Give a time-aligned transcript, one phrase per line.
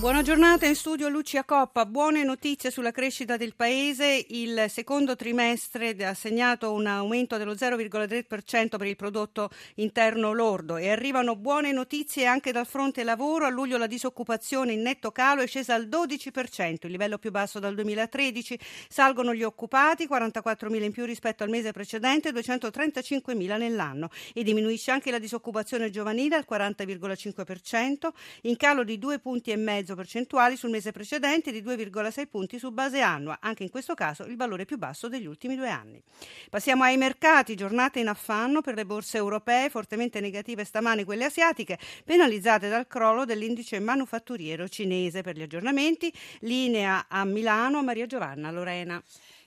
[0.00, 1.84] Buona giornata in studio Lucia Coppa.
[1.84, 4.24] Buone notizie sulla crescita del paese.
[4.30, 10.88] Il secondo trimestre ha segnato un aumento dello 0,3% per il prodotto interno lordo e
[10.88, 13.44] arrivano buone notizie anche dal fronte lavoro.
[13.44, 17.58] A luglio la disoccupazione in netto calo è scesa al 12%, il livello più basso
[17.58, 18.58] dal 2013.
[18.88, 25.10] Salgono gli occupati, 44.000 in più rispetto al mese precedente, 235.000 nell'anno e diminuisce anche
[25.10, 28.08] la disoccupazione giovanile al 40,5%,
[28.44, 32.70] in calo di due punti e mezzo percentuali sul mese precedente di 2,6 punti su
[32.70, 36.02] base annua, anche in questo caso il valore più basso degli ultimi due anni.
[36.48, 41.78] Passiamo ai mercati, giornate in affanno per le borse europee, fortemente negative stamane quelle asiatiche,
[42.04, 45.22] penalizzate dal crollo dell'indice manufatturiero cinese.
[45.22, 49.02] Per gli aggiornamenti, linea a Milano, Maria Giovanna Lorena.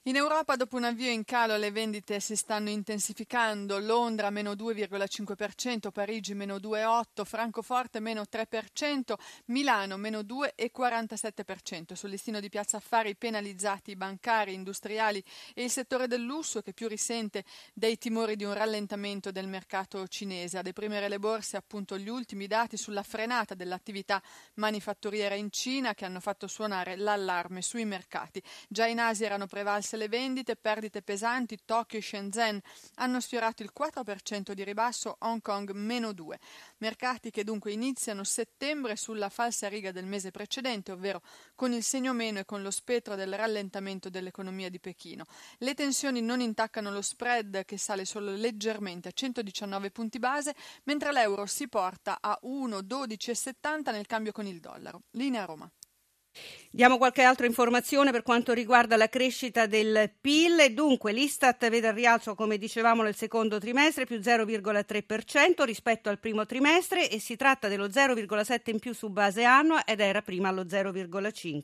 [0.05, 3.79] In Europa, dopo un avvio in calo, le vendite si stanno intensificando.
[3.79, 9.13] Londra meno 2,5%, Parigi meno 2,8%, Francoforte meno 3%,
[9.45, 11.93] Milano meno 2,47%.
[11.93, 16.73] Sul listino di Piazza Affari penalizzati i bancari, industriali e il settore del lusso che
[16.73, 20.57] più risente dei timori di un rallentamento del mercato cinese.
[20.57, 24.21] A deprimere le borse appunto gli ultimi dati sulla frenata dell'attività
[24.55, 28.43] manifatturiera in Cina che hanno fatto suonare l'allarme sui mercati.
[28.67, 32.59] Già in Asia erano prevalse basse le vendite, perdite pesanti, Tokyo e Shenzhen
[32.95, 36.39] hanno sfiorato il 4% di ribasso, Hong Kong meno 2.
[36.77, 41.21] Mercati che dunque iniziano settembre sulla falsa riga del mese precedente, ovvero
[41.55, 45.25] con il segno meno e con lo spettro del rallentamento dell'economia di Pechino.
[45.59, 51.11] Le tensioni non intaccano lo spread che sale solo leggermente a 119 punti base, mentre
[51.11, 55.03] l'euro si porta a 1,1270 nel cambio con il dollaro.
[55.11, 55.69] Linea Roma.
[56.75, 61.93] Diamo qualche altra informazione per quanto riguarda la crescita del PIL dunque l'Istat vede il
[61.93, 67.67] rialzo come dicevamo nel secondo trimestre più 0,3% rispetto al primo trimestre e si tratta
[67.67, 71.61] dello 0,7 in più su base annua ed era prima allo 0,5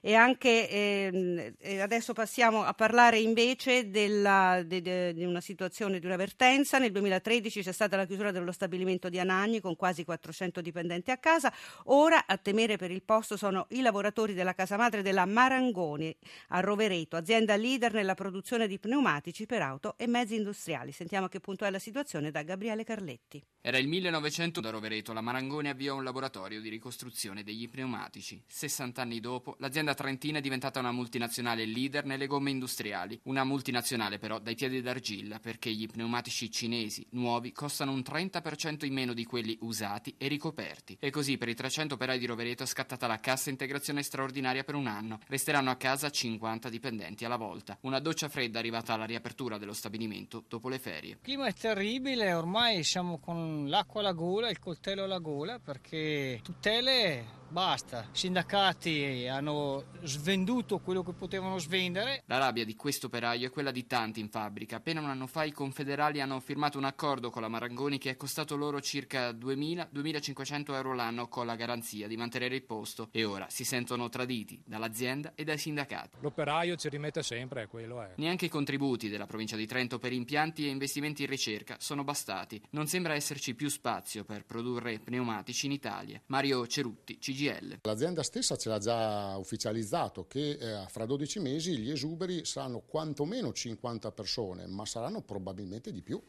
[0.00, 6.06] e anche eh, adesso passiamo a parlare invece della, de, de, di una situazione di
[6.06, 6.78] un'avvertenza.
[6.78, 11.18] Nel 2013 c'è stata la chiusura dello stabilimento di Anagni con quasi 400 dipendenti a
[11.18, 11.52] casa.
[11.86, 16.14] Ora a temere per il posto sono i lavoratori della della casa madre della Marangoni
[16.48, 20.92] a Rovereto, azienda leader nella produzione di pneumatici per auto e mezzi industriali.
[20.92, 23.42] Sentiamo che punto è la situazione da Gabriele Carletti.
[23.66, 28.42] Era il 1900 da Rovereto, la Marangoni avviò un laboratorio di ricostruzione degli pneumatici.
[28.46, 33.18] 60 anni dopo, l'azienda trentina è diventata una multinazionale leader nelle gomme industriali.
[33.24, 38.92] Una multinazionale però dai piedi d'argilla, perché gli pneumatici cinesi nuovi costano un 30% in
[38.92, 40.98] meno di quelli usati e ricoperti.
[41.00, 44.64] E così per i 300 operai di Rovereto è scattata la cassa integrazione straordinaria straordinaria
[44.64, 45.18] per un anno.
[45.26, 47.76] Resteranno a casa 50 dipendenti alla volta.
[47.82, 51.12] Una doccia fredda arrivata alla riapertura dello stabilimento dopo le ferie.
[51.12, 56.40] Il clima è terribile, ormai siamo con l'acqua alla gola, il coltello alla gola perché
[56.42, 58.08] tutele basta.
[58.12, 62.22] I sindacati hanno svenduto quello che potevano svendere.
[62.26, 64.76] La rabbia di questo operaio è quella di tanti in fabbrica.
[64.76, 68.16] Appena un anno fa i confederali hanno firmato un accordo con la Marangoni che è
[68.16, 73.46] costato loro circa 2.000-2.500 euro l'anno con la garanzia di mantenere il posto e ora
[73.48, 76.18] si sentono traditi dall'azienda e dai sindacati.
[76.20, 78.12] L'operaio ci rimette sempre, quello è.
[78.16, 82.60] Neanche i contributi della provincia di Trento per impianti e investimenti in ricerca sono bastati.
[82.70, 86.20] Non sembra esserci più spazio per produrre pneumatici in Italia.
[86.26, 87.78] Mario Cerutti, CG CGL.
[87.82, 93.52] L'azienda stessa ce l'ha già ufficializzato che eh, fra 12 mesi gli esuberi saranno quantomeno
[93.52, 96.20] 50 persone, ma saranno probabilmente di più.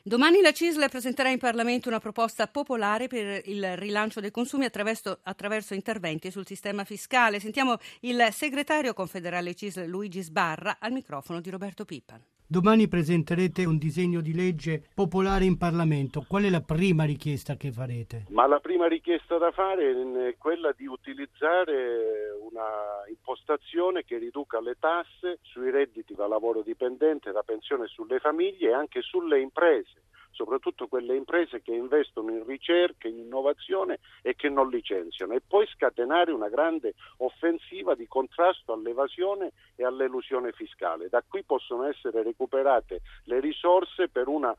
[0.00, 5.18] Domani la CISL presenterà in Parlamento una proposta popolare per il rilancio dei consumi attraverso,
[5.22, 7.40] attraverso, interventi sul sistema fiscale.
[7.40, 12.22] Sentiamo il segretario confederale CISL Luigi Sbarra al microfono di Roberto Pippan.
[12.50, 16.24] Domani presenterete un disegno di legge popolare in Parlamento.
[16.26, 18.24] Qual è la prima richiesta che farete?
[18.30, 24.76] Ma la prima richiesta da fare è quella di utilizzare una impostazione che riduca le
[24.78, 30.86] tasse sui redditi da lavoro dipendente, da pensione sulle famiglie e anche sulle imprese soprattutto
[30.86, 36.32] quelle imprese che investono in ricerca, in innovazione e che non licenziano e poi scatenare
[36.32, 41.08] una grande offensiva di contrasto all'evasione e all'elusione fiscale.
[41.08, 44.54] Da qui possono essere recuperate le risorse per una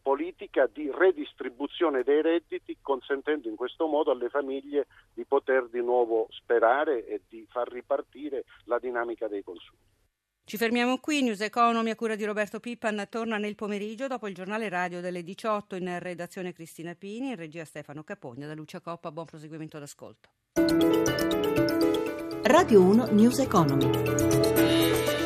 [0.00, 6.28] politica di redistribuzione dei redditi, consentendo in questo modo alle famiglie di poter di nuovo
[6.30, 9.87] sperare e di far ripartire la dinamica dei consumi.
[10.48, 14.34] Ci fermiamo qui, News Economy a cura di Roberto Pippan torna nel pomeriggio dopo il
[14.34, 19.12] giornale radio delle 18 in redazione Cristina Pini, in regia Stefano Capogna, da Lucia Coppa,
[19.12, 20.30] buon proseguimento d'ascolto.
[22.44, 25.17] Radio 1 News Economy.